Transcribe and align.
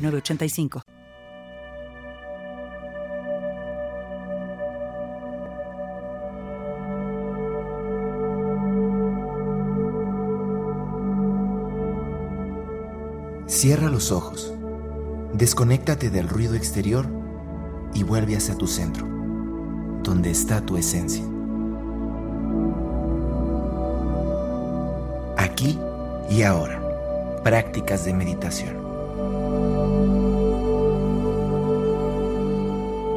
985. 0.00 0.82
Cierra 13.46 13.88
los 13.88 14.12
ojos, 14.12 14.54
desconéctate 15.32 16.10
del 16.10 16.28
ruido 16.28 16.54
exterior 16.54 17.06
y 17.94 18.04
vuelve 18.04 18.36
hacia 18.36 18.56
tu 18.56 18.66
centro, 18.66 19.06
donde 20.04 20.30
está 20.30 20.64
tu 20.64 20.76
esencia. 20.76 21.24
Aquí 25.36 25.78
y 26.30 26.42
ahora, 26.42 27.42
prácticas 27.42 28.04
de 28.04 28.12
meditación. 28.12 28.87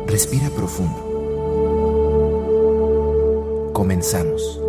Respira 0.08 0.50
profundo. 0.50 1.12
Comenzamos. 3.74 4.62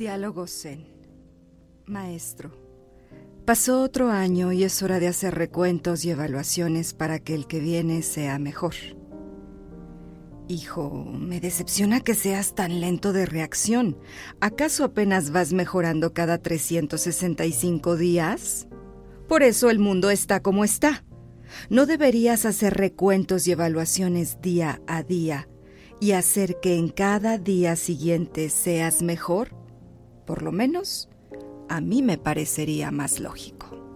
Diálogo 0.00 0.46
Zen. 0.46 0.99
Maestro, 1.90 2.52
pasó 3.44 3.82
otro 3.82 4.10
año 4.10 4.52
y 4.52 4.62
es 4.62 4.80
hora 4.82 5.00
de 5.00 5.08
hacer 5.08 5.34
recuentos 5.34 6.04
y 6.04 6.10
evaluaciones 6.10 6.94
para 6.94 7.18
que 7.18 7.34
el 7.34 7.48
que 7.48 7.58
viene 7.58 8.02
sea 8.02 8.38
mejor. 8.38 8.74
Hijo, 10.46 11.04
me 11.04 11.40
decepciona 11.40 12.00
que 12.00 12.14
seas 12.14 12.54
tan 12.54 12.80
lento 12.80 13.12
de 13.12 13.26
reacción. 13.26 13.98
¿Acaso 14.40 14.84
apenas 14.84 15.32
vas 15.32 15.52
mejorando 15.52 16.14
cada 16.14 16.38
365 16.38 17.96
días? 17.96 18.68
Por 19.28 19.42
eso 19.42 19.68
el 19.68 19.80
mundo 19.80 20.10
está 20.10 20.40
como 20.40 20.64
está. 20.64 21.04
¿No 21.68 21.86
deberías 21.86 22.46
hacer 22.46 22.74
recuentos 22.74 23.48
y 23.48 23.52
evaluaciones 23.52 24.40
día 24.40 24.80
a 24.86 25.02
día 25.02 25.48
y 26.00 26.12
hacer 26.12 26.60
que 26.60 26.76
en 26.76 26.88
cada 26.88 27.36
día 27.36 27.74
siguiente 27.74 28.48
seas 28.48 29.02
mejor? 29.02 29.56
Por 30.24 30.42
lo 30.42 30.52
menos, 30.52 31.09
a 31.70 31.80
mí 31.80 32.02
me 32.02 32.18
parecería 32.18 32.90
más 32.90 33.20
lógico. 33.20 33.89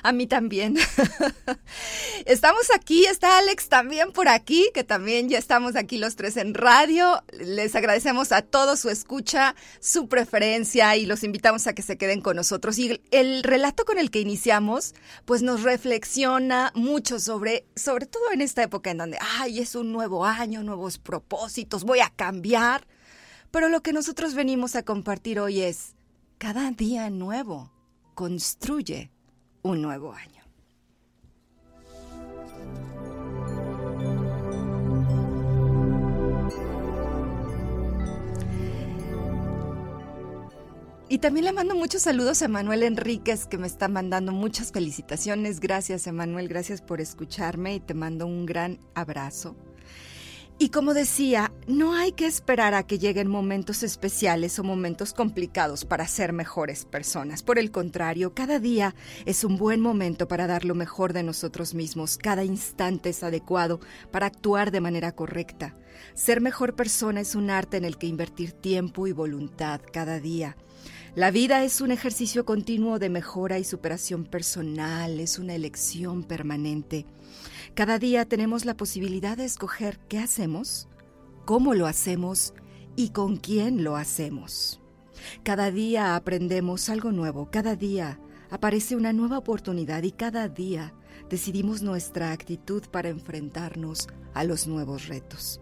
A 0.03 0.11
mí 0.11 0.25
también. 0.25 0.77
estamos 2.25 2.63
aquí, 2.75 3.05
está 3.05 3.37
Alex 3.37 3.69
también 3.69 4.11
por 4.11 4.27
aquí, 4.27 4.69
que 4.73 4.83
también 4.83 5.29
ya 5.29 5.37
estamos 5.37 5.75
aquí 5.75 5.97
los 5.97 6.15
tres 6.15 6.37
en 6.37 6.53
radio. 6.53 7.23
Les 7.39 7.75
agradecemos 7.75 8.31
a 8.31 8.41
todos 8.41 8.79
su 8.79 8.89
escucha, 8.89 9.55
su 9.79 10.07
preferencia 10.07 10.97
y 10.97 11.05
los 11.05 11.23
invitamos 11.23 11.67
a 11.67 11.73
que 11.73 11.83
se 11.83 11.97
queden 11.97 12.21
con 12.21 12.35
nosotros. 12.35 12.79
Y 12.79 13.01
el, 13.11 13.43
relato 13.43 13.85
con 13.85 13.99
el 13.99 14.09
que 14.09 14.19
iniciamos, 14.19 14.95
pues 15.25 15.43
nos 15.43 15.61
reflexiona 15.61 16.71
mucho 16.73 17.19
sobre, 17.19 17.65
sobre 17.75 18.07
todo 18.07 18.31
en 18.33 18.41
esta 18.41 18.63
época 18.63 18.89
en 18.89 18.97
donde, 18.97 19.19
ay, 19.39 19.59
es 19.59 19.75
un 19.75 19.91
nuevo 19.91 20.25
año, 20.25 20.63
nuevos 20.63 20.97
propósitos, 20.97 21.83
voy 21.83 21.99
a 21.99 22.09
cambiar. 22.09 22.87
Pero 23.51 23.69
lo 23.69 23.81
que 23.81 23.93
nosotros 23.93 24.33
venimos 24.33 24.75
a 24.75 24.83
compartir 24.83 25.39
hoy 25.39 25.61
es, 25.61 25.93
cada 26.37 26.71
día 26.71 27.09
nuevo 27.09 27.71
construye 28.15 29.11
un 29.63 29.81
nuevo 29.81 30.13
año. 30.13 30.41
Y 41.11 41.17
también 41.17 41.45
le 41.45 41.51
mando 41.51 41.75
muchos 41.75 42.03
saludos 42.03 42.41
a 42.41 42.47
Manuel 42.47 42.83
Enríquez, 42.83 43.45
que 43.45 43.57
me 43.57 43.67
está 43.67 43.89
mandando 43.89 44.31
muchas 44.31 44.71
felicitaciones. 44.71 45.59
Gracias, 45.59 46.07
Emanuel, 46.07 46.47
gracias 46.47 46.81
por 46.81 47.01
escucharme 47.01 47.75
y 47.75 47.79
te 47.81 47.93
mando 47.93 48.25
un 48.25 48.45
gran 48.45 48.79
abrazo. 48.95 49.57
Y 50.61 50.69
como 50.69 50.93
decía, 50.93 51.51
no 51.65 51.95
hay 51.95 52.11
que 52.11 52.27
esperar 52.27 52.75
a 52.75 52.85
que 52.85 52.99
lleguen 52.99 53.27
momentos 53.27 53.81
especiales 53.81 54.59
o 54.59 54.63
momentos 54.63 55.11
complicados 55.11 55.85
para 55.85 56.05
ser 56.05 56.33
mejores 56.33 56.85
personas. 56.85 57.41
Por 57.41 57.57
el 57.57 57.71
contrario, 57.71 58.35
cada 58.35 58.59
día 58.59 58.93
es 59.25 59.43
un 59.43 59.57
buen 59.57 59.81
momento 59.81 60.27
para 60.27 60.45
dar 60.45 60.63
lo 60.63 60.75
mejor 60.75 61.13
de 61.13 61.23
nosotros 61.23 61.73
mismos. 61.73 62.15
Cada 62.15 62.43
instante 62.43 63.09
es 63.09 63.23
adecuado 63.23 63.79
para 64.11 64.27
actuar 64.27 64.69
de 64.69 64.81
manera 64.81 65.13
correcta. 65.13 65.75
Ser 66.13 66.41
mejor 66.41 66.75
persona 66.75 67.21
es 67.21 67.33
un 67.33 67.49
arte 67.49 67.77
en 67.77 67.83
el 67.83 67.97
que 67.97 68.05
invertir 68.05 68.51
tiempo 68.51 69.07
y 69.07 69.13
voluntad 69.13 69.81
cada 69.91 70.19
día. 70.19 70.57
La 71.15 71.31
vida 71.31 71.63
es 71.63 71.81
un 71.81 71.89
ejercicio 71.89 72.45
continuo 72.45 72.99
de 72.99 73.09
mejora 73.09 73.57
y 73.57 73.63
superación 73.63 74.25
personal, 74.25 75.19
es 75.19 75.39
una 75.39 75.55
elección 75.55 76.21
permanente. 76.23 77.07
Cada 77.73 77.99
día 77.99 78.25
tenemos 78.25 78.65
la 78.65 78.75
posibilidad 78.75 79.37
de 79.37 79.45
escoger 79.45 79.97
qué 80.09 80.19
hacemos, 80.19 80.89
cómo 81.45 81.73
lo 81.73 81.87
hacemos 81.87 82.53
y 82.97 83.09
con 83.09 83.37
quién 83.37 83.85
lo 83.85 83.95
hacemos. 83.95 84.81
Cada 85.43 85.71
día 85.71 86.15
aprendemos 86.15 86.89
algo 86.89 87.13
nuevo, 87.13 87.49
cada 87.49 87.77
día 87.77 88.19
aparece 88.49 88.97
una 88.97 89.13
nueva 89.13 89.37
oportunidad 89.37 90.03
y 90.03 90.11
cada 90.11 90.49
día 90.49 90.93
decidimos 91.29 91.81
nuestra 91.81 92.33
actitud 92.33 92.83
para 92.91 93.07
enfrentarnos 93.07 94.09
a 94.33 94.43
los 94.43 94.67
nuevos 94.67 95.07
retos. 95.07 95.61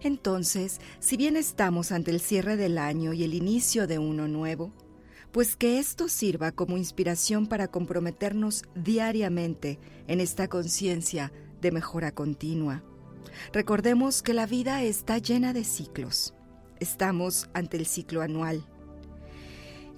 Entonces, 0.00 0.80
si 1.00 1.18
bien 1.18 1.36
estamos 1.36 1.92
ante 1.92 2.12
el 2.12 2.20
cierre 2.20 2.56
del 2.56 2.78
año 2.78 3.12
y 3.12 3.24
el 3.24 3.34
inicio 3.34 3.86
de 3.86 3.98
uno 3.98 4.26
nuevo, 4.26 4.72
pues 5.36 5.54
que 5.54 5.78
esto 5.78 6.08
sirva 6.08 6.50
como 6.50 6.78
inspiración 6.78 7.46
para 7.46 7.68
comprometernos 7.68 8.62
diariamente 8.74 9.78
en 10.06 10.22
esta 10.22 10.48
conciencia 10.48 11.30
de 11.60 11.72
mejora 11.72 12.10
continua. 12.10 12.82
Recordemos 13.52 14.22
que 14.22 14.32
la 14.32 14.46
vida 14.46 14.82
está 14.82 15.18
llena 15.18 15.52
de 15.52 15.64
ciclos. 15.64 16.32
Estamos 16.80 17.50
ante 17.52 17.76
el 17.76 17.84
ciclo 17.84 18.22
anual. 18.22 18.64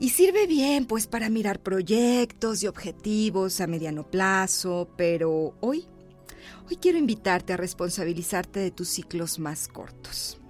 Y 0.01 0.09
sirve 0.09 0.49
bien 0.49 0.87
pues 0.87 1.07
para 1.07 1.31
mirar 1.31 1.63
proyectos 1.63 2.65
y 2.65 2.67
objetivos 2.67 3.61
a 3.61 3.69
mediano 3.69 4.11
plazo, 4.11 4.89
pero 4.97 5.55
hoy, 5.61 5.87
hoy 6.69 6.79
quiero 6.79 6.99
invitarte 6.99 7.53
a 7.53 7.57
responsabilizarte 7.57 8.59
de 8.59 8.73
tus 8.73 8.89
ciclos 8.89 9.39
más 9.39 9.69
cortos 9.69 10.41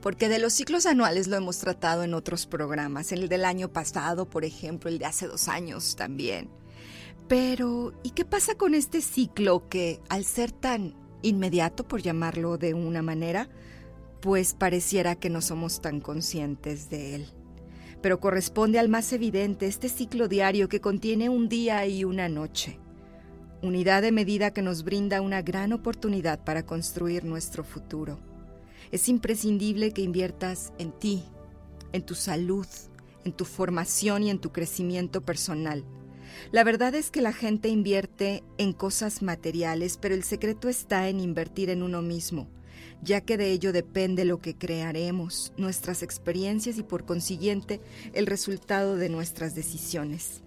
porque 0.00 0.28
de 0.28 0.38
los 0.38 0.52
ciclos 0.52 0.86
anuales 0.86 1.26
lo 1.26 1.36
hemos 1.36 1.58
tratado 1.58 2.04
en 2.04 2.14
otros 2.14 2.46
programas, 2.46 3.12
el 3.12 3.28
del 3.28 3.44
año 3.44 3.72
pasado, 3.72 4.28
por 4.28 4.44
ejemplo, 4.44 4.90
el 4.90 4.98
de 4.98 5.06
hace 5.06 5.26
dos 5.26 5.48
años 5.48 5.96
también. 5.96 6.48
Pero, 7.28 7.92
¿y 8.02 8.10
qué 8.10 8.24
pasa 8.24 8.54
con 8.54 8.74
este 8.74 9.00
ciclo 9.00 9.68
que, 9.68 10.00
al 10.08 10.24
ser 10.24 10.52
tan 10.52 10.94
inmediato, 11.22 11.86
por 11.86 12.00
llamarlo 12.00 12.56
de 12.56 12.74
una 12.74 13.02
manera, 13.02 13.48
pues 14.20 14.54
pareciera 14.54 15.16
que 15.16 15.30
no 15.30 15.42
somos 15.42 15.82
tan 15.82 16.00
conscientes 16.00 16.88
de 16.88 17.16
él? 17.16 17.26
Pero 18.00 18.20
corresponde 18.20 18.78
al 18.78 18.88
más 18.88 19.12
evidente, 19.12 19.66
este 19.66 19.88
ciclo 19.88 20.28
diario 20.28 20.68
que 20.68 20.80
contiene 20.80 21.28
un 21.28 21.48
día 21.48 21.84
y 21.86 22.04
una 22.04 22.28
noche. 22.28 22.78
Unidad 23.60 24.02
de 24.02 24.12
medida 24.12 24.52
que 24.52 24.62
nos 24.62 24.84
brinda 24.84 25.20
una 25.20 25.42
gran 25.42 25.72
oportunidad 25.72 26.44
para 26.44 26.64
construir 26.64 27.24
nuestro 27.24 27.64
futuro. 27.64 28.20
Es 28.90 29.08
imprescindible 29.08 29.92
que 29.92 30.02
inviertas 30.02 30.72
en 30.78 30.92
ti, 30.92 31.22
en 31.92 32.02
tu 32.02 32.14
salud, 32.14 32.66
en 33.24 33.32
tu 33.32 33.44
formación 33.44 34.22
y 34.22 34.30
en 34.30 34.38
tu 34.38 34.52
crecimiento 34.52 35.20
personal. 35.22 35.84
La 36.52 36.64
verdad 36.64 36.94
es 36.94 37.10
que 37.10 37.20
la 37.20 37.32
gente 37.32 37.68
invierte 37.68 38.42
en 38.58 38.72
cosas 38.72 39.22
materiales, 39.22 39.98
pero 39.98 40.14
el 40.14 40.24
secreto 40.24 40.68
está 40.68 41.08
en 41.08 41.20
invertir 41.20 41.70
en 41.70 41.82
uno 41.82 42.02
mismo, 42.02 42.48
ya 43.02 43.20
que 43.20 43.36
de 43.36 43.50
ello 43.50 43.72
depende 43.72 44.24
lo 44.24 44.40
que 44.40 44.56
crearemos, 44.56 45.52
nuestras 45.56 46.02
experiencias 46.02 46.78
y 46.78 46.82
por 46.82 47.04
consiguiente 47.04 47.80
el 48.12 48.26
resultado 48.26 48.96
de 48.96 49.08
nuestras 49.08 49.54
decisiones. 49.54 50.42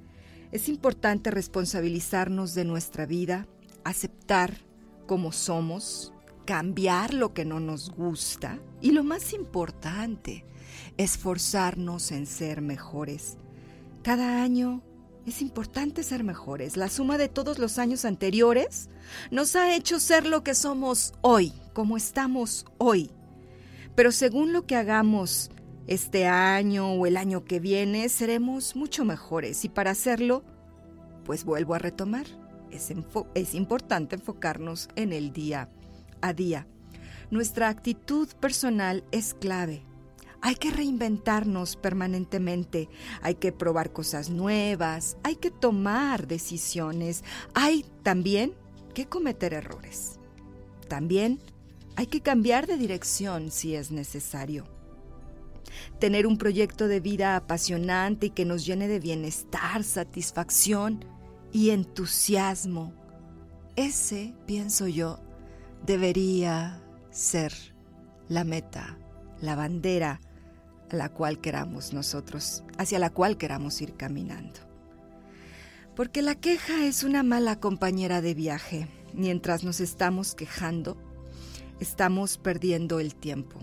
Es 0.51 0.67
importante 0.67 1.31
responsabilizarnos 1.31 2.53
de 2.53 2.65
nuestra 2.65 3.05
vida, 3.05 3.47
aceptar 3.83 4.57
como 5.07 5.31
somos, 5.31 6.13
cambiar 6.51 7.13
lo 7.13 7.33
que 7.33 7.45
no 7.45 7.61
nos 7.61 7.91
gusta 7.91 8.59
y 8.81 8.91
lo 8.91 9.05
más 9.05 9.31
importante, 9.31 10.43
esforzarnos 10.97 12.11
en 12.11 12.25
ser 12.25 12.61
mejores. 12.61 13.37
Cada 14.03 14.43
año 14.43 14.83
es 15.25 15.41
importante 15.41 16.03
ser 16.03 16.25
mejores. 16.25 16.75
La 16.75 16.89
suma 16.89 17.17
de 17.17 17.29
todos 17.29 17.57
los 17.57 17.79
años 17.79 18.03
anteriores 18.03 18.89
nos 19.31 19.55
ha 19.55 19.73
hecho 19.73 19.97
ser 19.97 20.25
lo 20.25 20.43
que 20.43 20.53
somos 20.53 21.13
hoy, 21.21 21.53
como 21.71 21.95
estamos 21.95 22.65
hoy. 22.79 23.11
Pero 23.95 24.11
según 24.11 24.51
lo 24.51 24.65
que 24.65 24.75
hagamos 24.75 25.51
este 25.87 26.27
año 26.27 26.91
o 26.91 27.05
el 27.05 27.15
año 27.15 27.45
que 27.45 27.61
viene, 27.61 28.09
seremos 28.09 28.75
mucho 28.75 29.05
mejores. 29.05 29.63
Y 29.63 29.69
para 29.69 29.91
hacerlo, 29.91 30.43
pues 31.23 31.45
vuelvo 31.45 31.75
a 31.75 31.79
retomar. 31.79 32.25
Es, 32.71 32.91
es 33.35 33.55
importante 33.55 34.15
enfocarnos 34.15 34.89
en 34.97 35.13
el 35.13 35.31
día 35.31 35.69
a 36.21 36.33
día. 36.33 36.67
Nuestra 37.29 37.69
actitud 37.69 38.27
personal 38.39 39.03
es 39.11 39.33
clave. 39.33 39.83
Hay 40.41 40.55
que 40.55 40.71
reinventarnos 40.71 41.75
permanentemente, 41.75 42.89
hay 43.21 43.35
que 43.35 43.51
probar 43.51 43.93
cosas 43.93 44.29
nuevas, 44.29 45.17
hay 45.23 45.35
que 45.35 45.51
tomar 45.51 46.27
decisiones, 46.27 47.23
hay 47.53 47.85
también 48.01 48.53
que 48.95 49.05
cometer 49.05 49.53
errores. 49.53 50.19
También 50.87 51.39
hay 51.95 52.07
que 52.07 52.21
cambiar 52.21 52.67
de 52.67 52.77
dirección 52.77 53.51
si 53.51 53.75
es 53.75 53.91
necesario. 53.91 54.65
Tener 55.99 56.25
un 56.25 56.37
proyecto 56.37 56.87
de 56.87 56.99
vida 56.99 57.35
apasionante 57.35 58.27
y 58.27 58.29
que 58.31 58.43
nos 58.43 58.65
llene 58.65 58.87
de 58.87 58.99
bienestar, 58.99 59.83
satisfacción 59.83 61.05
y 61.51 61.69
entusiasmo. 61.69 62.93
Ese, 63.75 64.33
pienso 64.47 64.87
yo, 64.87 65.19
debería 65.85 66.81
ser 67.09 67.53
la 68.29 68.43
meta, 68.43 68.97
la 69.41 69.55
bandera 69.55 70.21
a 70.89 70.95
la 70.95 71.09
cual 71.09 71.39
queramos 71.39 71.93
nosotros, 71.93 72.63
hacia 72.77 72.99
la 72.99 73.09
cual 73.09 73.37
queramos 73.37 73.81
ir 73.81 73.95
caminando. 73.95 74.59
Porque 75.95 76.21
la 76.21 76.35
queja 76.35 76.85
es 76.85 77.03
una 77.03 77.23
mala 77.23 77.59
compañera 77.59 78.21
de 78.21 78.33
viaje. 78.33 78.87
Mientras 79.13 79.63
nos 79.63 79.81
estamos 79.81 80.35
quejando, 80.35 80.97
estamos 81.79 82.37
perdiendo 82.37 82.99
el 82.99 83.15
tiempo, 83.15 83.59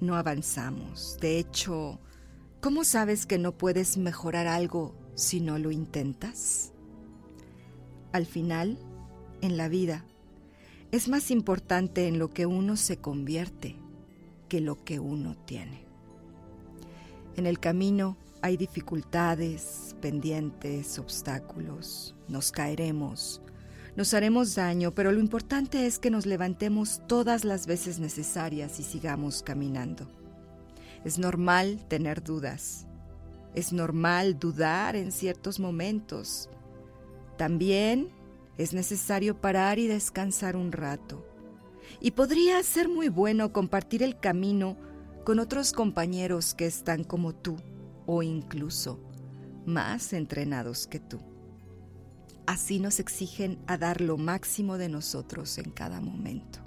no 0.00 0.16
avanzamos. 0.16 1.16
De 1.20 1.38
hecho, 1.38 1.98
¿cómo 2.60 2.84
sabes 2.84 3.24
que 3.24 3.38
no 3.38 3.56
puedes 3.56 3.96
mejorar 3.96 4.46
algo 4.46 4.94
si 5.14 5.40
no 5.40 5.58
lo 5.58 5.70
intentas? 5.70 6.72
Al 8.12 8.26
final, 8.26 8.78
en 9.40 9.56
la 9.56 9.68
vida, 9.68 10.04
es 10.92 11.08
más 11.08 11.30
importante 11.30 12.08
en 12.08 12.18
lo 12.18 12.30
que 12.30 12.46
uno 12.46 12.76
se 12.76 12.96
convierte 12.98 13.76
que 14.48 14.60
lo 14.60 14.84
que 14.84 14.98
uno 14.98 15.36
tiene. 15.46 15.86
En 17.36 17.46
el 17.46 17.60
camino 17.60 18.16
hay 18.42 18.56
dificultades, 18.56 19.94
pendientes, 20.00 20.98
obstáculos, 20.98 22.16
nos 22.28 22.50
caeremos, 22.50 23.40
nos 23.96 24.14
haremos 24.14 24.54
daño, 24.54 24.92
pero 24.92 25.12
lo 25.12 25.20
importante 25.20 25.86
es 25.86 25.98
que 25.98 26.10
nos 26.10 26.26
levantemos 26.26 27.02
todas 27.06 27.44
las 27.44 27.66
veces 27.66 28.00
necesarias 28.00 28.80
y 28.80 28.82
sigamos 28.82 29.42
caminando. 29.42 30.10
Es 31.04 31.18
normal 31.18 31.86
tener 31.88 32.22
dudas, 32.22 32.86
es 33.54 33.72
normal 33.72 34.38
dudar 34.38 34.96
en 34.96 35.12
ciertos 35.12 35.60
momentos. 35.60 36.48
También 37.36 38.08
es 38.58 38.72
necesario 38.72 39.40
parar 39.40 39.78
y 39.78 39.86
descansar 39.86 40.56
un 40.56 40.72
rato. 40.72 41.26
Y 42.00 42.12
podría 42.12 42.62
ser 42.62 42.88
muy 42.88 43.08
bueno 43.08 43.52
compartir 43.52 44.02
el 44.02 44.18
camino 44.18 44.76
con 45.24 45.38
otros 45.38 45.72
compañeros 45.72 46.54
que 46.54 46.66
están 46.66 47.04
como 47.04 47.34
tú 47.34 47.56
o 48.06 48.22
incluso 48.22 49.00
más 49.66 50.12
entrenados 50.12 50.86
que 50.86 51.00
tú. 51.00 51.20
Así 52.46 52.80
nos 52.80 52.98
exigen 52.98 53.58
a 53.66 53.76
dar 53.76 54.00
lo 54.00 54.16
máximo 54.16 54.78
de 54.78 54.88
nosotros 54.88 55.58
en 55.58 55.70
cada 55.70 56.00
momento. 56.00 56.58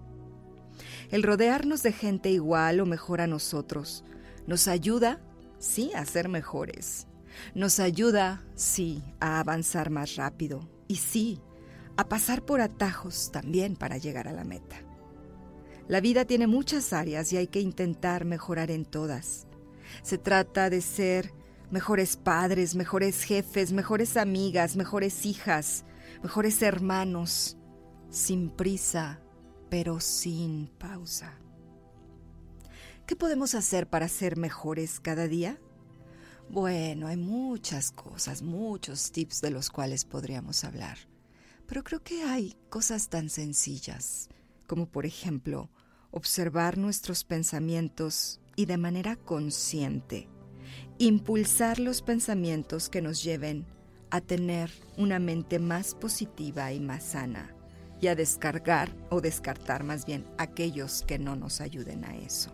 El 1.11 1.23
rodearnos 1.23 1.83
de 1.83 1.91
gente 1.91 2.29
igual 2.29 2.79
o 2.79 2.85
mejor 2.85 3.21
a 3.21 3.27
nosotros 3.27 4.03
nos 4.47 4.67
ayuda, 4.67 5.19
sí, 5.59 5.91
a 5.95 6.05
ser 6.05 6.29
mejores. 6.29 7.07
Nos 7.55 7.79
ayuda, 7.79 8.43
sí, 8.55 9.03
a 9.19 9.39
avanzar 9.39 9.89
más 9.89 10.15
rápido. 10.15 10.69
Y 10.87 10.97
sí, 10.97 11.39
a 11.97 12.09
pasar 12.09 12.43
por 12.43 12.61
atajos 12.61 13.31
también 13.31 13.75
para 13.75 13.97
llegar 13.97 14.27
a 14.27 14.33
la 14.33 14.43
meta. 14.43 14.77
La 15.87 15.99
vida 15.99 16.25
tiene 16.25 16.47
muchas 16.47 16.93
áreas 16.93 17.33
y 17.33 17.37
hay 17.37 17.47
que 17.47 17.59
intentar 17.59 18.25
mejorar 18.25 18.71
en 18.71 18.85
todas. 18.85 19.47
Se 20.01 20.17
trata 20.17 20.69
de 20.69 20.81
ser 20.81 21.33
mejores 21.71 22.17
padres, 22.17 22.75
mejores 22.75 23.23
jefes, 23.23 23.71
mejores 23.71 24.15
amigas, 24.15 24.75
mejores 24.75 25.25
hijas, 25.25 25.85
mejores 26.21 26.61
hermanos, 26.61 27.57
sin 28.09 28.49
prisa, 28.49 29.19
pero 29.69 29.99
sin 29.99 30.67
pausa. 30.67 31.33
¿Qué 33.05 33.15
podemos 33.15 33.53
hacer 33.55 33.89
para 33.89 34.07
ser 34.07 34.37
mejores 34.37 34.99
cada 34.99 35.27
día? 35.27 35.59
Bueno, 36.49 37.07
hay 37.07 37.17
muchas 37.17 37.91
cosas, 37.91 38.41
muchos 38.41 39.11
tips 39.11 39.41
de 39.41 39.49
los 39.49 39.69
cuales 39.69 40.05
podríamos 40.05 40.63
hablar, 40.63 40.97
pero 41.73 41.83
creo 41.83 42.03
que 42.03 42.21
hay 42.21 42.55
cosas 42.69 43.09
tan 43.09 43.31
sencillas 43.31 44.29
como 44.67 44.85
por 44.85 45.07
ejemplo 45.07 45.71
observar 46.11 46.77
nuestros 46.77 47.23
pensamientos 47.23 48.39
y 48.55 48.67
de 48.67 48.77
manera 48.77 49.15
consciente 49.15 50.29
impulsar 50.99 51.79
los 51.79 52.03
pensamientos 52.03 52.89
que 52.89 53.01
nos 53.01 53.23
lleven 53.23 53.65
a 54.11 54.21
tener 54.21 54.69
una 54.97 55.17
mente 55.17 55.57
más 55.57 55.95
positiva 55.95 56.71
y 56.71 56.79
más 56.79 57.03
sana 57.03 57.55
y 57.99 58.05
a 58.05 58.13
descargar 58.13 58.95
o 59.09 59.19
descartar 59.19 59.83
más 59.83 60.05
bien 60.05 60.27
aquellos 60.37 61.01
que 61.01 61.17
no 61.17 61.35
nos 61.35 61.59
ayuden 61.59 62.05
a 62.05 62.15
eso. 62.15 62.51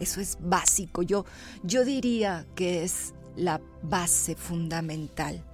Eso 0.00 0.20
es 0.20 0.36
básico, 0.40 1.04
yo, 1.04 1.26
yo 1.62 1.84
diría 1.84 2.44
que 2.56 2.82
es 2.82 3.14
la 3.36 3.60
base 3.84 4.34
fundamental 4.34 5.44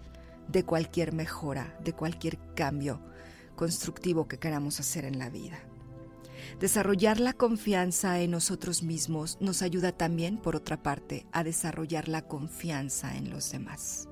de 0.49 0.65
cualquier 0.65 1.13
mejora, 1.13 1.79
de 1.85 1.93
cualquier 1.93 2.39
cambio 2.55 3.01
constructivo 3.57 4.29
que 4.29 4.39
queramos 4.39 4.81
hacer 4.81 5.05
en 5.05 5.19
la 5.19 5.31
vida. 5.31 5.59
Desarrollar 6.61 7.21
la 7.21 7.33
confianza 7.33 8.21
en 8.21 8.31
nosotros 8.31 8.83
mismos 8.83 9.37
nos 9.41 9.63
ayuda 9.63 9.93
también, 9.93 10.39
por 10.39 10.57
otra 10.57 10.83
parte, 10.83 11.27
a 11.33 11.45
desarrollar 11.45 12.09
la 12.09 12.23
confianza 12.23 13.17
en 13.17 13.31
los 13.31 13.51
demás. 13.51 14.09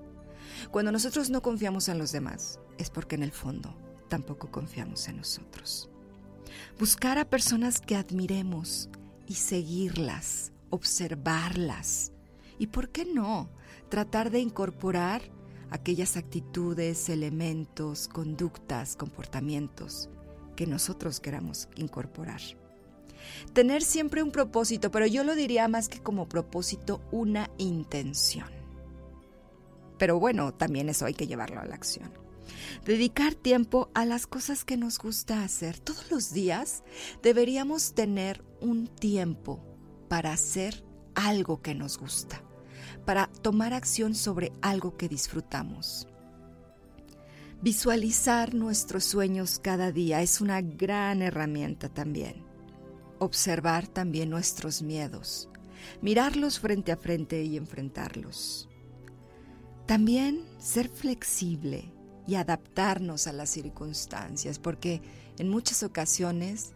Cuando 0.70 0.92
nosotros 0.92 1.30
no 1.30 1.42
confiamos 1.42 1.88
en 1.88 1.98
los 1.98 2.12
demás, 2.12 2.60
es 2.78 2.90
porque 2.90 3.14
en 3.14 3.22
el 3.22 3.32
fondo 3.32 3.76
tampoco 4.08 4.50
confiamos 4.50 5.08
en 5.08 5.18
nosotros. 5.18 5.90
Buscar 6.78 7.18
a 7.18 7.28
personas 7.28 7.80
que 7.80 7.96
admiremos 7.96 8.88
y 9.26 9.34
seguirlas, 9.34 10.52
observarlas. 10.70 12.12
Y 12.58 12.68
por 12.68 12.90
qué 12.90 13.04
no, 13.04 13.50
tratar 13.88 14.30
de 14.30 14.40
incorporar 14.40 15.22
aquellas 15.70 16.16
actitudes, 16.16 17.08
elementos, 17.08 18.08
conductas, 18.08 18.96
comportamientos 18.96 20.08
que 20.54 20.66
nosotros 20.66 21.20
queramos 21.20 21.68
incorporar. 21.76 22.40
Tener 23.52 23.82
siempre 23.82 24.22
un 24.22 24.30
propósito, 24.30 24.90
pero 24.90 25.06
yo 25.06 25.24
lo 25.24 25.34
diría 25.34 25.68
más 25.68 25.88
que 25.88 26.00
como 26.00 26.28
propósito, 26.28 27.00
una 27.10 27.50
intención. 27.58 28.48
Pero 29.98 30.20
bueno, 30.20 30.54
también 30.54 30.88
eso 30.88 31.06
hay 31.06 31.14
que 31.14 31.26
llevarlo 31.26 31.60
a 31.60 31.66
la 31.66 31.74
acción. 31.74 32.12
Dedicar 32.84 33.34
tiempo 33.34 33.90
a 33.94 34.04
las 34.04 34.26
cosas 34.26 34.64
que 34.64 34.76
nos 34.76 34.98
gusta 34.98 35.42
hacer. 35.42 35.78
Todos 35.78 36.10
los 36.10 36.32
días 36.32 36.84
deberíamos 37.22 37.94
tener 37.94 38.44
un 38.60 38.86
tiempo 38.86 39.60
para 40.08 40.32
hacer 40.32 40.84
algo 41.14 41.62
que 41.62 41.74
nos 41.74 41.98
gusta, 41.98 42.42
para 43.06 43.28
tomar 43.40 43.72
acción 43.72 44.14
sobre 44.14 44.52
algo 44.60 44.96
que 44.98 45.08
disfrutamos. 45.08 46.06
Visualizar 47.62 48.54
nuestros 48.54 49.04
sueños 49.04 49.58
cada 49.58 49.92
día 49.92 50.20
es 50.20 50.42
una 50.42 50.60
gran 50.60 51.22
herramienta 51.22 51.88
también. 51.88 52.44
Observar 53.18 53.88
también 53.88 54.28
nuestros 54.28 54.82
miedos, 54.82 55.48
mirarlos 56.02 56.58
frente 56.58 56.92
a 56.92 56.98
frente 56.98 57.42
y 57.44 57.56
enfrentarlos. 57.56 58.68
También 59.86 60.44
ser 60.58 60.90
flexible 60.90 61.90
y 62.26 62.34
adaptarnos 62.34 63.26
a 63.26 63.32
las 63.32 63.48
circunstancias, 63.48 64.58
porque 64.58 65.00
en 65.38 65.48
muchas 65.48 65.82
ocasiones 65.82 66.72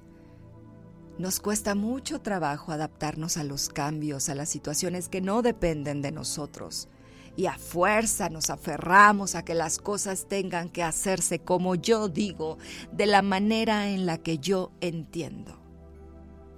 nos 1.21 1.39
cuesta 1.39 1.75
mucho 1.75 2.21
trabajo 2.21 2.73
adaptarnos 2.73 3.37
a 3.37 3.45
los 3.45 3.69
cambios, 3.69 4.29
a 4.31 4.35
las 4.35 4.49
situaciones 4.49 5.09
que 5.09 5.21
no 5.21 5.43
dependen 5.43 6.01
de 6.01 6.13
nosotros 6.13 6.89
y 7.37 7.47
a 7.47 7.59
fuerza 7.59 8.29
nos 8.29 8.51
aferramos 8.51 9.35
a 9.35 9.45
que 9.45 9.55
las 9.55 9.79
cosas 9.79 10.27
tengan 10.29 10.69
que 10.69 10.83
hacerse 10.83 11.39
como 11.39 11.75
yo 11.75 12.09
digo, 12.09 12.59
de 12.93 13.07
la 13.07 13.23
manera 13.23 13.91
en 13.91 14.07
la 14.07 14.19
que 14.19 14.39
yo 14.39 14.73
entiendo. 14.81 15.59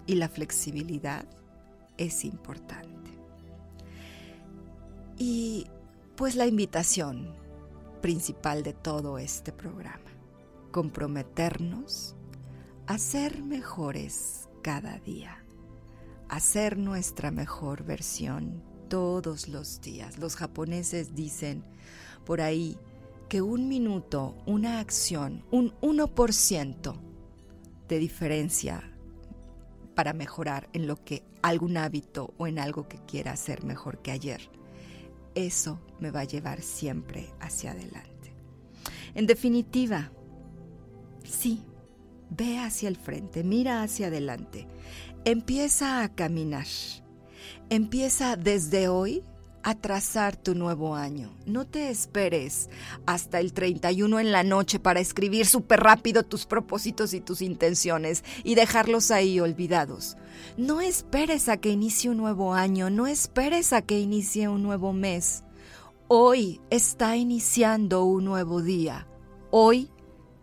Y 0.07 0.15
la 0.15 0.29
flexibilidad 0.29 1.27
es 1.99 2.25
importante. 2.25 3.11
Y 5.19 5.67
pues 6.17 6.37
la 6.37 6.47
invitación 6.47 7.35
principal 8.01 8.63
de 8.63 8.73
todo 8.73 9.19
este 9.19 9.53
programa, 9.53 10.11
comprometernos 10.71 12.17
a 12.87 12.99
ser 12.99 13.43
mejores 13.43 14.42
cada 14.63 14.99
día, 14.99 15.45
a 16.29 16.41
ser 16.41 16.79
nuestra 16.79 17.31
mejor 17.31 17.85
versión 17.85 18.63
todos 18.89 19.49
los 19.49 19.81
días. 19.81 20.19
Los 20.19 20.37
japoneses 20.37 21.15
dicen 21.15 21.65
por 22.25 22.41
ahí 22.41 22.79
que 23.29 23.43
un 23.43 23.69
minuto, 23.69 24.37
una 24.47 24.79
acción, 24.79 25.45
un 25.51 25.73
1% 25.81 26.95
de 27.89 27.99
diferencia 27.99 28.93
para 29.95 30.13
mejorar 30.13 30.69
en 30.73 30.87
lo 30.87 31.03
que 31.03 31.25
algún 31.43 31.77
hábito 31.77 32.35
o 32.39 32.47
en 32.47 32.59
algo 32.59 32.89
que 32.89 32.99
quiera 32.99 33.33
hacer 33.33 33.65
mejor 33.65 34.01
que 34.01 34.13
ayer, 34.13 34.49
eso 35.35 35.81
me 35.99 36.11
va 36.11 36.21
a 36.21 36.25
llevar 36.25 36.63
siempre 36.63 37.33
hacia 37.41 37.73
adelante. 37.73 38.35
En 39.15 39.27
definitiva, 39.27 40.13
sí, 41.25 41.65
ve 42.37 42.59
hacia 42.59 42.89
el 42.89 42.97
frente, 42.97 43.45
mira 43.45 43.83
hacia 43.83 44.09
adelante, 44.09 44.67
empieza 45.25 46.03
a 46.03 46.15
caminar 46.15 46.67
Empieza 47.71 48.37
desde 48.37 48.89
hoy 48.89 49.25
a 49.63 49.75
trazar 49.75 50.37
tu 50.37 50.55
nuevo 50.55 50.95
año. 50.95 51.35
No 51.47 51.67
te 51.67 51.89
esperes 51.89 52.69
hasta 53.07 53.39
el 53.39 53.53
31 53.53 54.21
en 54.21 54.33
la 54.33 54.43
noche 54.43 54.81
para 54.81 55.01
escribir 55.01 55.47
súper 55.47 55.81
rápido 55.81 56.25
tus 56.25 56.47
propósitos 56.47 57.15
y 57.15 57.21
tus 57.21 57.43
intenciones 57.43 58.25
y 58.43 58.57
dejarlos 58.57 59.11
ahí 59.11 59.39
olvidados. 59.41 60.17
No 60.57 60.81
esperes 60.81 61.49
a 61.49 61.59
que 61.59 61.71
inicie 61.71 62.11
un 62.11 62.17
nuevo 62.17 62.55
año, 62.55 62.91
no 62.91 63.07
esperes 63.07 63.73
a 63.73 63.83
que 63.83 64.01
inicie 64.01 64.49
un 64.49 64.63
nuevo 64.63 64.93
mes. 64.93 65.45
Hoy 66.09 66.61
está 66.71 67.17
iniciando 67.17 68.05
un 68.05 68.25
nuevo 68.25 68.61
día. 68.61 69.07
Hoy 69.51 69.91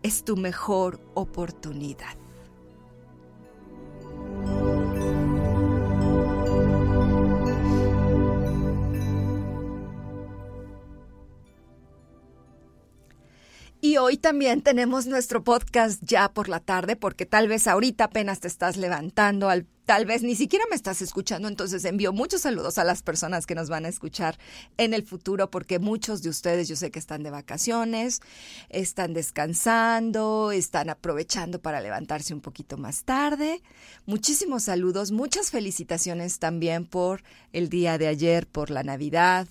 es 0.02 0.24
tu 0.24 0.36
mejor 0.36 1.00
oportunidad. 1.14 2.19
Y 13.82 13.96
hoy 13.96 14.18
también 14.18 14.60
tenemos 14.60 15.06
nuestro 15.06 15.42
podcast 15.42 16.02
ya 16.04 16.30
por 16.34 16.50
la 16.50 16.60
tarde, 16.60 16.96
porque 16.96 17.24
tal 17.24 17.48
vez 17.48 17.66
ahorita 17.66 18.04
apenas 18.04 18.40
te 18.40 18.46
estás 18.46 18.76
levantando, 18.76 19.48
al, 19.48 19.66
tal 19.86 20.04
vez 20.04 20.22
ni 20.22 20.34
siquiera 20.34 20.66
me 20.68 20.76
estás 20.76 21.00
escuchando, 21.00 21.48
entonces 21.48 21.86
envío 21.86 22.12
muchos 22.12 22.42
saludos 22.42 22.76
a 22.76 22.84
las 22.84 23.02
personas 23.02 23.46
que 23.46 23.54
nos 23.54 23.70
van 23.70 23.86
a 23.86 23.88
escuchar 23.88 24.38
en 24.76 24.92
el 24.92 25.02
futuro, 25.02 25.50
porque 25.50 25.78
muchos 25.78 26.20
de 26.20 26.28
ustedes 26.28 26.68
yo 26.68 26.76
sé 26.76 26.90
que 26.90 26.98
están 26.98 27.22
de 27.22 27.30
vacaciones, 27.30 28.20
están 28.68 29.14
descansando, 29.14 30.52
están 30.52 30.90
aprovechando 30.90 31.62
para 31.62 31.80
levantarse 31.80 32.34
un 32.34 32.42
poquito 32.42 32.76
más 32.76 33.04
tarde. 33.04 33.62
Muchísimos 34.04 34.64
saludos, 34.64 35.10
muchas 35.10 35.50
felicitaciones 35.50 36.38
también 36.38 36.84
por 36.84 37.22
el 37.54 37.70
día 37.70 37.96
de 37.96 38.08
ayer, 38.08 38.46
por 38.46 38.68
la 38.68 38.82
Navidad, 38.82 39.48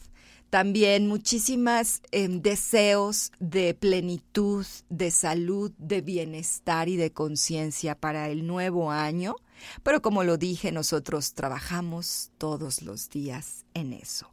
también 0.50 1.08
muchísimas 1.08 2.02
em, 2.12 2.42
deseos 2.42 3.32
de 3.40 3.74
plenitud, 3.74 4.66
de 4.90 5.12
salud, 5.12 5.72
de 5.78 6.02
bienestar 6.02 6.90
y 6.90 6.96
de 6.96 7.12
conciencia 7.12 7.96
para 7.96 8.30
el 8.30 8.48
nuevo 8.48 8.92
año. 8.92 9.36
Pero 9.84 10.02
como 10.02 10.24
lo 10.24 10.38
dije, 10.38 10.72
nosotros 10.72 11.34
trabajamos 11.34 12.32
todos 12.38 12.82
los 12.82 13.10
días 13.10 13.66
en 13.74 13.94
eso. 13.94 14.32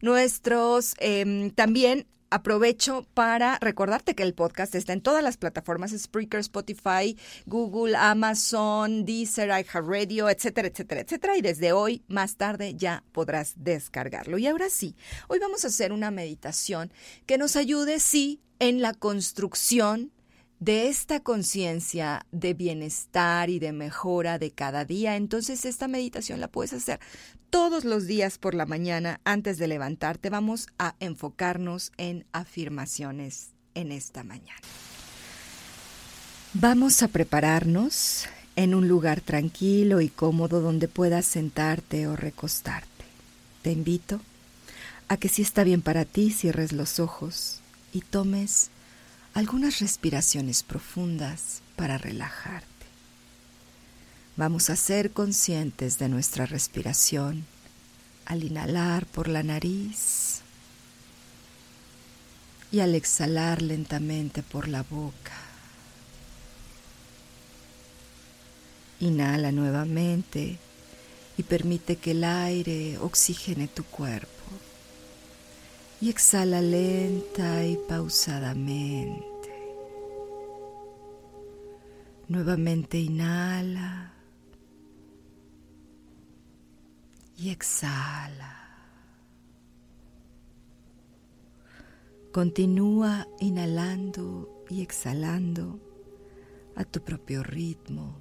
Nuestros 0.00 0.94
em, 0.98 1.50
también 1.50 2.06
aprovecho 2.32 3.06
para 3.14 3.58
recordarte 3.60 4.14
que 4.14 4.22
el 4.22 4.34
podcast 4.34 4.74
está 4.74 4.92
en 4.92 5.02
todas 5.02 5.22
las 5.22 5.36
plataformas, 5.36 5.92
Spreaker, 5.92 6.40
Spotify, 6.40 7.16
Google, 7.46 7.94
Amazon, 7.96 9.04
Deezer, 9.04 9.48
iHeartRadio, 9.48 10.30
etcétera, 10.30 10.68
etcétera, 10.68 11.02
etcétera. 11.02 11.36
Y 11.36 11.42
desde 11.42 11.72
hoy, 11.72 12.02
más 12.08 12.36
tarde, 12.36 12.74
ya 12.74 13.04
podrás 13.12 13.54
descargarlo. 13.56 14.38
Y 14.38 14.46
ahora 14.46 14.70
sí, 14.70 14.96
hoy 15.28 15.38
vamos 15.38 15.64
a 15.64 15.68
hacer 15.68 15.92
una 15.92 16.10
meditación 16.10 16.92
que 17.26 17.38
nos 17.38 17.56
ayude, 17.56 18.00
sí, 18.00 18.40
en 18.58 18.80
la 18.80 18.94
construcción 18.94 20.12
de 20.62 20.86
esta 20.86 21.18
conciencia 21.18 22.24
de 22.30 22.54
bienestar 22.54 23.50
y 23.50 23.58
de 23.58 23.72
mejora 23.72 24.38
de 24.38 24.52
cada 24.52 24.84
día. 24.84 25.16
Entonces 25.16 25.64
esta 25.64 25.88
meditación 25.88 26.38
la 26.38 26.46
puedes 26.46 26.72
hacer 26.72 27.00
todos 27.52 27.84
los 27.84 28.06
días 28.06 28.38
por 28.38 28.54
la 28.54 28.64
mañana 28.64 29.20
antes 29.24 29.58
de 29.58 29.68
levantarte. 29.68 30.30
Vamos 30.30 30.68
a 30.78 30.94
enfocarnos 31.00 31.92
en 31.98 32.24
afirmaciones 32.32 33.50
en 33.74 33.92
esta 33.92 34.24
mañana. 34.24 34.58
Vamos 36.54 37.02
a 37.02 37.08
prepararnos 37.08 38.24
en 38.56 38.74
un 38.74 38.88
lugar 38.88 39.20
tranquilo 39.20 40.00
y 40.00 40.08
cómodo 40.08 40.62
donde 40.62 40.88
puedas 40.88 41.26
sentarte 41.26 42.06
o 42.06 42.16
recostarte. 42.16 43.04
Te 43.60 43.70
invito 43.70 44.18
a 45.08 45.18
que 45.18 45.28
si 45.28 45.42
está 45.42 45.62
bien 45.62 45.82
para 45.82 46.06
ti 46.06 46.30
cierres 46.30 46.72
los 46.72 47.00
ojos 47.00 47.60
y 47.92 48.00
tomes 48.00 48.70
algunas 49.34 49.78
respiraciones 49.80 50.62
profundas 50.62 51.60
para 51.76 51.98
relajarte. 51.98 52.71
Vamos 54.34 54.70
a 54.70 54.76
ser 54.76 55.12
conscientes 55.12 55.98
de 55.98 56.08
nuestra 56.08 56.46
respiración 56.46 57.44
al 58.24 58.42
inhalar 58.42 59.04
por 59.04 59.28
la 59.28 59.42
nariz 59.42 60.40
y 62.70 62.80
al 62.80 62.94
exhalar 62.94 63.60
lentamente 63.60 64.42
por 64.42 64.68
la 64.68 64.84
boca. 64.84 65.36
Inhala 69.00 69.52
nuevamente 69.52 70.56
y 71.36 71.42
permite 71.42 71.96
que 71.96 72.12
el 72.12 72.24
aire 72.24 72.96
oxigene 72.98 73.68
tu 73.68 73.84
cuerpo. 73.84 74.28
Y 76.00 76.08
exhala 76.08 76.62
lenta 76.62 77.66
y 77.66 77.76
pausadamente. 77.86 79.22
Nuevamente 82.28 82.98
inhala 82.98 84.12
y 87.42 87.50
exhala. 87.50 88.56
Continúa 92.30 93.26
inhalando 93.40 94.64
y 94.70 94.80
exhalando 94.80 95.80
a 96.76 96.84
tu 96.84 97.02
propio 97.02 97.42
ritmo, 97.42 98.20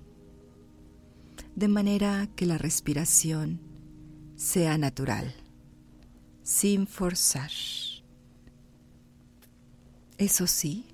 de 1.56 1.68
manera 1.68 2.28
que 2.36 2.48
la 2.48 2.58
respiración 2.58 3.62
sea 4.36 4.80
natural, 4.80 5.32
sin 6.42 6.88
forzar. 6.88 7.52
Eso 10.18 10.48
sí, 10.48 10.88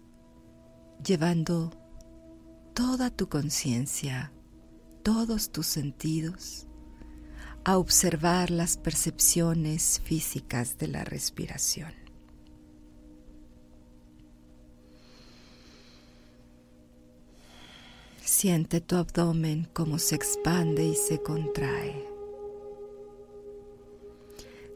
llevando 1.01 1.72
toda 2.74 3.10
tu 3.10 3.29
conciencia, 3.29 4.34
todos 5.01 5.50
tus 5.50 5.65
sentidos, 5.65 6.66
a 7.67 7.77
observar 7.77 8.50
las 8.50 8.77
percepciones 8.77 10.00
físicas 10.05 10.77
de 10.77 10.88
la 10.88 11.03
respiración. 11.03 11.91
Siente 18.24 18.79
tu 18.79 18.95
abdomen 18.95 19.67
como 19.74 20.00
se 20.00 20.15
expande 20.15 20.86
y 20.86 20.95
se 20.95 21.21
contrae. 21.21 22.07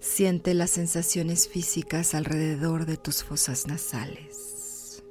Siente 0.01 0.53
las 0.53 0.71
sensaciones 0.71 1.47
físicas 1.47 2.13
alrededor 2.13 2.85
de 2.85 2.97
tus 2.97 3.23
fosas 3.23 3.67
nasales. 3.67 5.01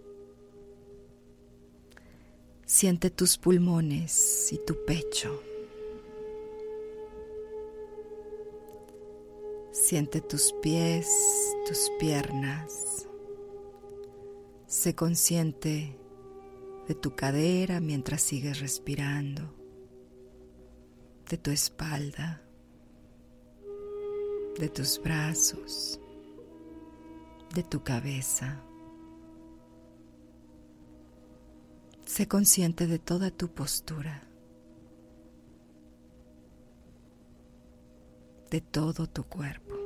Siente 2.67 3.09
tus 3.09 3.39
pulmones 3.39 4.53
y 4.53 4.59
tu 4.67 4.85
pecho. 4.85 5.50
Siente 9.91 10.21
tus 10.21 10.53
pies, 10.63 11.09
tus 11.67 11.91
piernas. 11.99 13.09
Sé 14.69 14.95
consciente 14.95 15.99
de 16.87 16.95
tu 16.95 17.17
cadera 17.17 17.81
mientras 17.81 18.23
sigues 18.23 18.61
respirando, 18.61 19.53
de 21.29 21.39
tu 21.39 21.51
espalda, 21.51 22.41
de 24.61 24.69
tus 24.69 25.03
brazos, 25.03 25.99
de 27.53 27.65
tu 27.65 27.83
cabeza. 27.83 28.63
Sé 32.07 32.29
consciente 32.29 32.87
de 32.87 33.01
toda 33.01 33.33
tu 33.33 33.49
postura, 33.49 34.23
de 38.53 38.61
todo 38.61 39.09
tu 39.09 39.25
cuerpo. 39.25 39.80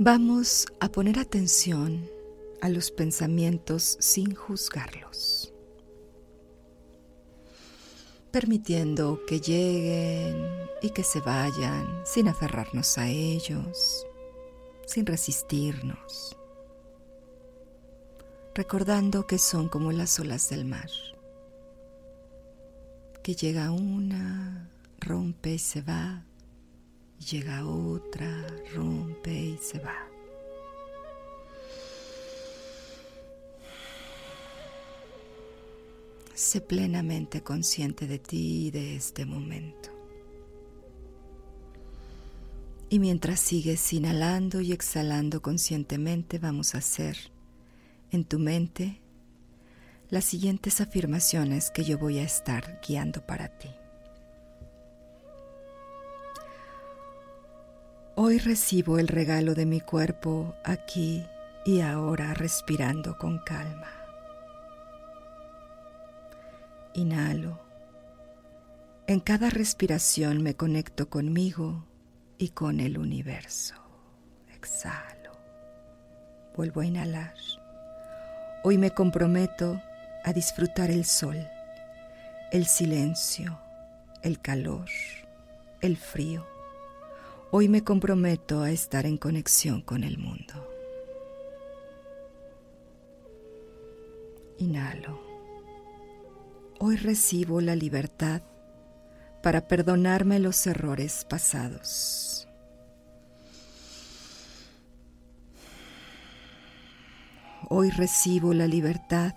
Vamos 0.00 0.66
a 0.80 0.88
poner 0.88 1.20
atención 1.20 2.04
a 2.60 2.68
los 2.68 2.90
pensamientos 2.90 3.96
sin 4.00 4.34
juzgarlos, 4.34 5.54
permitiendo 8.32 9.20
que 9.24 9.38
lleguen 9.38 10.48
y 10.82 10.90
que 10.90 11.04
se 11.04 11.20
vayan 11.20 11.86
sin 12.04 12.26
aferrarnos 12.26 12.98
a 12.98 13.08
ellos, 13.08 14.04
sin 14.84 15.06
resistirnos, 15.06 16.36
recordando 18.52 19.28
que 19.28 19.38
son 19.38 19.68
como 19.68 19.92
las 19.92 20.18
olas 20.18 20.48
del 20.48 20.64
mar, 20.64 20.90
que 23.22 23.36
llega 23.36 23.70
una, 23.70 24.68
rompe 24.98 25.54
y 25.54 25.58
se 25.60 25.82
va, 25.82 26.24
llega 27.18 27.66
otra, 27.66 28.46
rompe 28.74 29.32
y 29.32 29.58
se 29.58 29.78
va. 29.78 29.96
Sé 36.34 36.60
plenamente 36.60 37.42
consciente 37.42 38.06
de 38.06 38.18
ti 38.18 38.66
y 38.66 38.70
de 38.70 38.96
este 38.96 39.24
momento. 39.24 39.90
Y 42.90 42.98
mientras 42.98 43.40
sigues 43.40 43.92
inhalando 43.92 44.60
y 44.60 44.72
exhalando 44.72 45.42
conscientemente, 45.42 46.38
vamos 46.38 46.74
a 46.74 46.78
hacer 46.78 47.16
en 48.10 48.24
tu 48.24 48.38
mente 48.38 49.00
las 50.10 50.24
siguientes 50.24 50.80
afirmaciones 50.80 51.70
que 51.70 51.84
yo 51.84 51.98
voy 51.98 52.18
a 52.18 52.24
estar 52.24 52.80
guiando 52.86 53.26
para 53.26 53.48
ti. 53.58 53.70
Hoy 58.16 58.38
recibo 58.38 59.00
el 59.00 59.08
regalo 59.08 59.56
de 59.56 59.66
mi 59.66 59.80
cuerpo 59.80 60.54
aquí 60.62 61.26
y 61.64 61.80
ahora 61.80 62.32
respirando 62.32 63.18
con 63.18 63.40
calma. 63.40 63.90
Inhalo. 66.92 67.60
En 69.08 69.18
cada 69.18 69.50
respiración 69.50 70.44
me 70.44 70.54
conecto 70.54 71.10
conmigo 71.10 71.88
y 72.38 72.50
con 72.50 72.78
el 72.78 72.98
universo. 72.98 73.74
Exhalo. 74.54 75.32
Vuelvo 76.56 76.82
a 76.82 76.86
inhalar. 76.86 77.34
Hoy 78.62 78.78
me 78.78 78.92
comprometo 78.92 79.82
a 80.22 80.32
disfrutar 80.32 80.92
el 80.92 81.04
sol, 81.04 81.48
el 82.52 82.66
silencio, 82.66 83.58
el 84.22 84.40
calor, 84.40 84.86
el 85.80 85.96
frío. 85.96 86.53
Hoy 87.56 87.68
me 87.68 87.84
comprometo 87.84 88.62
a 88.62 88.72
estar 88.72 89.06
en 89.06 89.16
conexión 89.16 89.80
con 89.80 90.02
el 90.02 90.18
mundo. 90.18 90.54
Inhalo. 94.58 95.20
Hoy 96.80 96.96
recibo 96.96 97.60
la 97.60 97.76
libertad 97.76 98.42
para 99.40 99.68
perdonarme 99.68 100.40
los 100.40 100.66
errores 100.66 101.24
pasados. 101.30 102.48
Hoy 107.68 107.90
recibo 107.90 108.52
la 108.52 108.66
libertad 108.66 109.32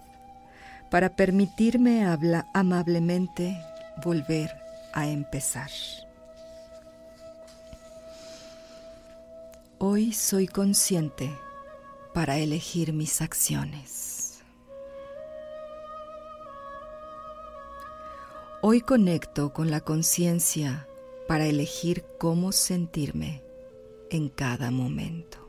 para 0.90 1.16
permitirme 1.16 2.04
habla 2.04 2.48
amablemente 2.56 3.56
volver 4.04 4.50
a 4.96 5.06
empezar. 5.08 5.70
Hoy 9.80 10.12
soy 10.12 10.48
consciente 10.48 11.38
para 12.12 12.40
elegir 12.40 12.94
mis 12.94 13.22
acciones. 13.22 14.44
Hoy 18.64 18.82
conecto 18.82 19.54
con 19.54 19.70
la 19.70 19.82
conciencia 19.82 20.88
para 21.28 21.46
elegir 21.46 22.04
cómo 22.18 22.54
sentirme 22.54 23.44
en 24.10 24.30
cada 24.30 24.72
momento. 24.72 25.48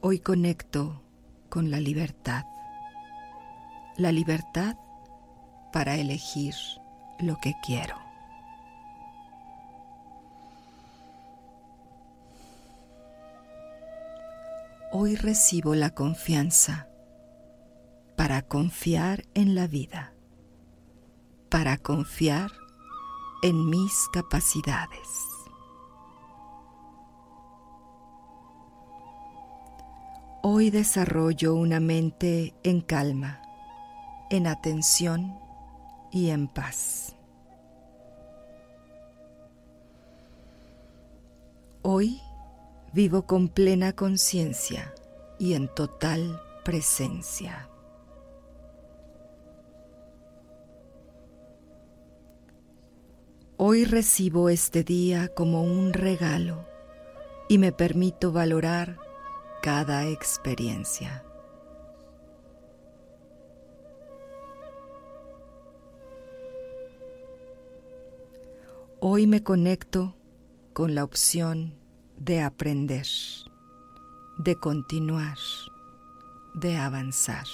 Hoy 0.00 0.20
conecto 0.20 1.02
con 1.50 1.70
la 1.70 1.80
libertad, 1.80 2.44
la 3.98 4.10
libertad 4.10 4.74
para 5.70 5.96
elegir 5.96 6.54
lo 7.20 7.36
que 7.42 7.52
quiero. 7.62 8.05
Hoy 14.92 15.16
recibo 15.16 15.74
la 15.74 15.90
confianza 15.90 16.88
para 18.16 18.42
confiar 18.42 19.24
en 19.34 19.56
la 19.56 19.66
vida, 19.66 20.14
para 21.50 21.76
confiar 21.76 22.52
en 23.42 23.68
mis 23.68 24.08
capacidades. 24.12 25.26
Hoy 30.42 30.70
desarrollo 30.70 31.56
una 31.56 31.80
mente 31.80 32.54
en 32.62 32.80
calma, 32.80 33.42
en 34.30 34.46
atención 34.46 35.36
y 36.12 36.30
en 36.30 36.46
paz. 36.46 37.16
Hoy 41.82 42.20
vivo 42.92 43.26
con 43.26 43.48
plena 43.48 43.92
conciencia 43.92 44.94
y 45.38 45.54
en 45.54 45.68
total 45.68 46.40
presencia. 46.64 47.68
Hoy 53.58 53.84
recibo 53.84 54.48
este 54.50 54.84
día 54.84 55.28
como 55.28 55.62
un 55.62 55.92
regalo 55.92 56.66
y 57.48 57.58
me 57.58 57.72
permito 57.72 58.32
valorar 58.32 58.98
cada 59.62 60.06
experiencia. 60.08 61.24
Hoy 69.00 69.26
me 69.26 69.42
conecto 69.42 70.14
con 70.72 70.94
la 70.94 71.04
opción 71.04 71.85
de 72.16 72.40
aprender, 72.40 73.06
de 74.38 74.56
continuar, 74.56 75.38
de 76.54 76.76
avanzar. 76.76 77.46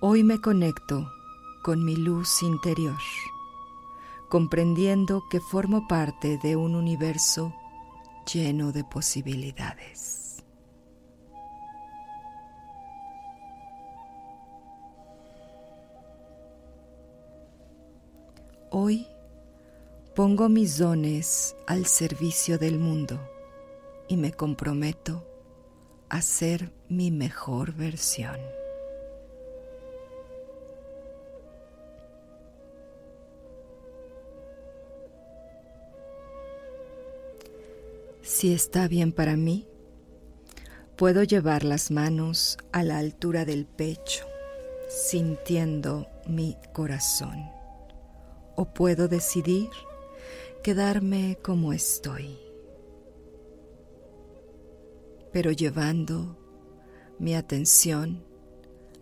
Hoy 0.00 0.22
me 0.22 0.40
conecto 0.40 1.10
con 1.62 1.84
mi 1.84 1.96
luz 1.96 2.42
interior, 2.42 3.00
comprendiendo 4.28 5.24
que 5.30 5.40
formo 5.40 5.88
parte 5.88 6.38
de 6.42 6.56
un 6.56 6.74
universo 6.74 7.54
lleno 8.32 8.72
de 8.72 8.84
posibilidades. 8.84 10.25
Hoy 18.78 19.06
pongo 20.14 20.50
mis 20.50 20.76
dones 20.76 21.56
al 21.66 21.86
servicio 21.86 22.58
del 22.58 22.78
mundo 22.78 23.18
y 24.06 24.18
me 24.18 24.34
comprometo 24.34 25.26
a 26.10 26.20
ser 26.20 26.70
mi 26.90 27.10
mejor 27.10 27.72
versión. 27.72 28.36
Si 38.20 38.52
está 38.52 38.88
bien 38.88 39.10
para 39.10 39.38
mí, 39.38 39.66
puedo 40.96 41.22
llevar 41.22 41.64
las 41.64 41.90
manos 41.90 42.58
a 42.72 42.82
la 42.82 42.98
altura 42.98 43.46
del 43.46 43.64
pecho, 43.64 44.26
sintiendo 44.90 46.06
mi 46.26 46.58
corazón. 46.74 47.55
O 48.56 48.64
puedo 48.64 49.06
decidir 49.06 49.70
quedarme 50.62 51.38
como 51.42 51.72
estoy, 51.72 52.38
pero 55.32 55.52
llevando 55.52 56.36
mi 57.18 57.34
atención, 57.34 58.24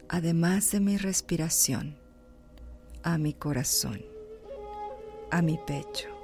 además 0.08 0.72
de 0.72 0.80
mi 0.80 0.98
respiración, 0.98 1.96
a 3.02 3.16
mi 3.16 3.32
corazón, 3.32 4.04
a 5.30 5.40
mi 5.40 5.58
pecho. 5.66 6.14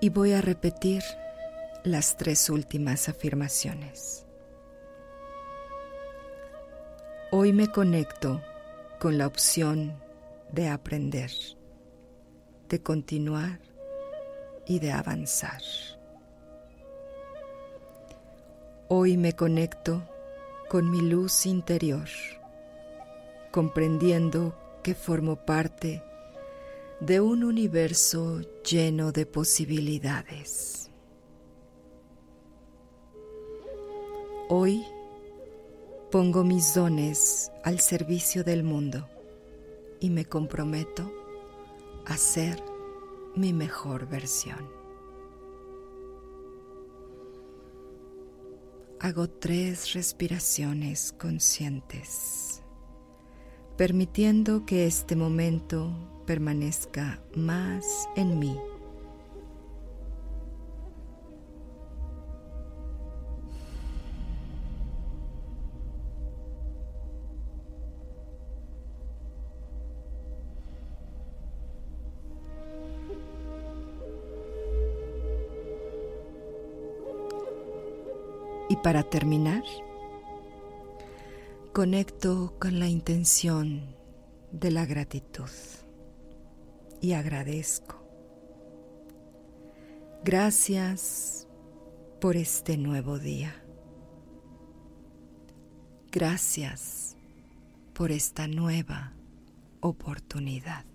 y 0.00 0.08
voy 0.08 0.32
a 0.32 0.40
repetir 0.40 1.02
las 1.84 2.16
tres 2.16 2.48
últimas 2.48 3.08
afirmaciones. 3.08 4.26
Hoy 7.30 7.52
me 7.52 7.68
conecto 7.68 8.42
con 9.00 9.16
la 9.16 9.26
opción 9.26 9.94
de 10.52 10.68
aprender, 10.68 11.30
de 12.68 12.82
continuar 12.82 13.58
y 14.66 14.78
de 14.78 14.92
avanzar. 14.92 15.62
Hoy 18.88 19.16
me 19.16 19.32
conecto 19.32 20.06
con 20.68 20.90
mi 20.90 21.00
luz 21.00 21.46
interior, 21.46 22.08
comprendiendo 23.50 24.54
que 24.82 24.94
formo 24.94 25.46
parte 25.46 26.02
de 27.00 27.20
un 27.20 27.42
universo 27.42 28.42
lleno 28.62 29.12
de 29.12 29.24
posibilidades. 29.24 30.90
Hoy 34.50 34.84
pongo 36.10 36.42
mis 36.42 36.74
dones 36.74 37.52
al 37.62 37.78
servicio 37.78 38.42
del 38.42 38.64
mundo 38.64 39.08
y 40.00 40.10
me 40.10 40.24
comprometo 40.24 41.12
a 42.04 42.16
ser 42.16 42.60
mi 43.36 43.52
mejor 43.52 44.08
versión. 44.08 44.68
Hago 48.98 49.30
tres 49.30 49.92
respiraciones 49.94 51.14
conscientes, 51.16 52.62
permitiendo 53.76 54.66
que 54.66 54.86
este 54.86 55.14
momento 55.14 55.92
permanezca 56.26 57.22
más 57.36 58.08
en 58.16 58.38
mí. 58.38 58.58
Para 78.82 79.02
terminar, 79.02 79.62
conecto 81.72 82.54
con 82.58 82.78
la 82.78 82.88
intención 82.88 83.94
de 84.52 84.70
la 84.70 84.86
gratitud 84.86 85.50
y 87.00 87.12
agradezco. 87.12 88.02
Gracias 90.24 91.46
por 92.20 92.36
este 92.36 92.76
nuevo 92.76 93.18
día. 93.18 93.54
Gracias 96.10 97.16
por 97.92 98.10
esta 98.12 98.48
nueva 98.48 99.12
oportunidad. 99.80 100.89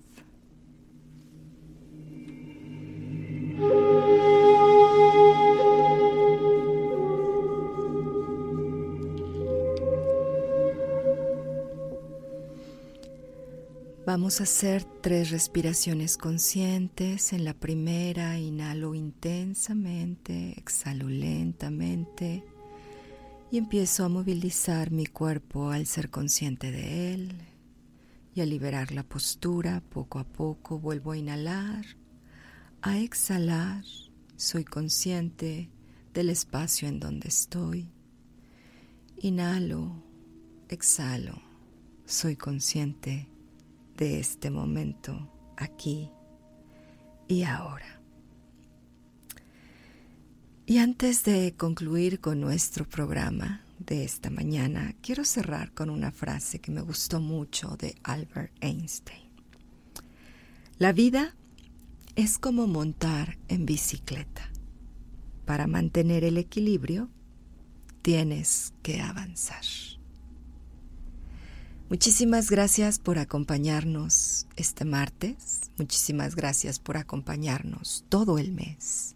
Vamos 14.05 14.39
a 14.39 14.43
hacer 14.43 14.83
tres 15.01 15.31
respiraciones 15.31 16.15
conscientes. 16.15 17.33
En 17.33 17.43
la 17.43 17.55
primera 17.55 18.37
inhalo 18.37 18.93
intensamente, 18.93 20.53
exhalo 20.59 21.09
lentamente 21.09 22.43
y 23.49 23.57
empiezo 23.57 24.05
a 24.05 24.09
movilizar 24.09 24.91
mi 24.91 25.07
cuerpo 25.07 25.71
al 25.71 25.87
ser 25.87 26.11
consciente 26.11 26.71
de 26.71 27.15
él 27.15 27.33
y 28.35 28.41
a 28.41 28.45
liberar 28.45 28.91
la 28.91 29.01
postura. 29.01 29.81
Poco 29.89 30.19
a 30.19 30.23
poco 30.23 30.77
vuelvo 30.77 31.13
a 31.13 31.17
inhalar, 31.17 31.83
a 32.83 32.99
exhalar. 32.99 33.83
Soy 34.35 34.65
consciente 34.65 35.71
del 36.13 36.29
espacio 36.29 36.87
en 36.87 36.99
donde 36.99 37.29
estoy. 37.29 37.89
Inhalo, 39.17 40.03
exhalo. 40.69 41.41
Soy 42.05 42.35
consciente 42.35 43.29
de 43.97 44.19
este 44.19 44.49
momento 44.49 45.31
aquí 45.57 46.11
y 47.27 47.43
ahora. 47.43 48.01
Y 50.65 50.79
antes 50.79 51.23
de 51.23 51.53
concluir 51.55 52.19
con 52.19 52.41
nuestro 52.41 52.89
programa 52.89 53.61
de 53.79 54.03
esta 54.03 54.29
mañana, 54.29 54.95
quiero 55.01 55.23
cerrar 55.23 55.73
con 55.73 55.89
una 55.89 56.11
frase 56.11 56.59
que 56.59 56.71
me 56.71 56.81
gustó 56.81 57.19
mucho 57.19 57.77
de 57.77 57.95
Albert 58.03 58.51
Einstein. 58.61 59.29
La 60.77 60.91
vida 60.91 61.35
es 62.15 62.37
como 62.37 62.65
montar 62.67 63.37
en 63.47 63.65
bicicleta. 63.65 64.49
Para 65.45 65.67
mantener 65.67 66.23
el 66.23 66.37
equilibrio, 66.37 67.09
tienes 68.01 68.73
que 68.81 69.01
avanzar. 69.01 69.63
Muchísimas 71.87 72.49
gracias 72.49 72.97
por 72.97 73.19
acompañarnos 73.19 74.47
este 74.55 74.85
martes. 74.85 75.69
Muchísimas 75.77 76.35
gracias 76.35 76.79
por 76.79 76.97
acompañarnos 76.97 78.03
todo 78.09 78.39
el 78.39 78.51
mes. 78.51 79.13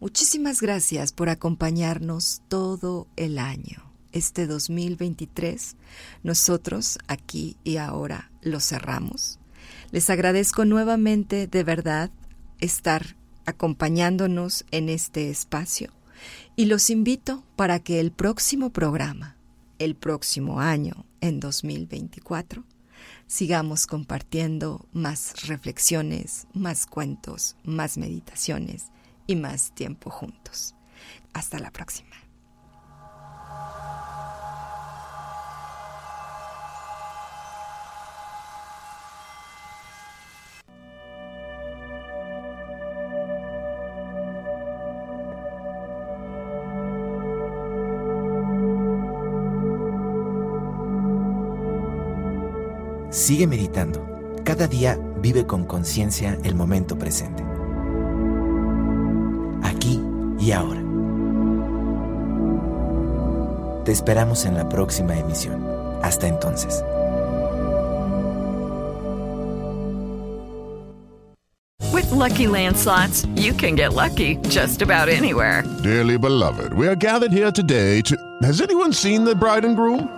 Muchísimas 0.00 0.60
gracias 0.60 1.12
por 1.12 1.28
acompañarnos 1.28 2.42
todo 2.48 3.06
el 3.14 3.38
año. 3.38 3.84
Este 4.10 4.48
2023, 4.48 5.76
nosotros 6.24 6.98
aquí 7.06 7.56
y 7.62 7.76
ahora 7.76 8.32
lo 8.42 8.58
cerramos. 8.58 9.38
Les 9.92 10.10
agradezco 10.10 10.64
nuevamente 10.64 11.46
de 11.46 11.62
verdad 11.62 12.10
estar 12.58 13.16
acompañándonos 13.46 14.64
en 14.72 14.88
este 14.88 15.30
espacio 15.30 15.92
y 16.56 16.64
los 16.64 16.90
invito 16.90 17.44
para 17.54 17.78
que 17.78 18.00
el 18.00 18.10
próximo 18.10 18.70
programa, 18.70 19.37
el 19.78 19.94
próximo 19.94 20.60
año, 20.60 21.06
en 21.20 21.40
2024, 21.40 22.64
sigamos 23.26 23.86
compartiendo 23.86 24.86
más 24.92 25.46
reflexiones, 25.46 26.46
más 26.52 26.86
cuentos, 26.86 27.56
más 27.64 27.98
meditaciones 27.98 28.86
y 29.26 29.36
más 29.36 29.74
tiempo 29.74 30.10
juntos. 30.10 30.74
Hasta 31.32 31.58
la 31.58 31.70
próxima. 31.70 32.27
Sigue 53.28 53.46
meditando. 53.46 54.00
Cada 54.42 54.66
día 54.66 54.98
vive 55.20 55.46
con 55.46 55.66
conciencia 55.66 56.38
el 56.44 56.54
momento 56.54 56.96
presente. 56.96 57.44
Aquí 59.62 60.00
y 60.40 60.50
ahora. 60.52 60.80
Te 63.84 63.92
esperamos 63.92 64.46
en 64.46 64.54
la 64.54 64.66
próxima 64.70 65.14
emisión. 65.18 65.62
Hasta 66.02 66.26
entonces. 66.26 66.82
With 71.92 72.10
lucky 72.10 72.46
landslots, 72.46 73.26
you 73.36 73.52
can 73.52 73.74
get 73.76 73.92
lucky 73.92 74.38
just 74.48 74.80
about 74.80 75.10
anywhere. 75.10 75.64
Dearly 75.82 76.16
beloved, 76.16 76.72
we 76.72 76.88
are 76.88 76.96
gathered 76.96 77.32
here 77.32 77.52
today 77.52 78.00
to. 78.06 78.16
Has 78.42 78.62
anyone 78.62 78.94
seen 78.94 79.26
the 79.26 79.34
bride 79.34 79.66
and 79.66 79.76
groom? 79.76 80.17